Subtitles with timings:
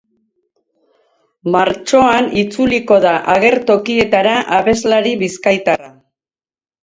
[1.55, 5.93] Martxoan itzuliko da agertokietara abeslari bizkaitarra.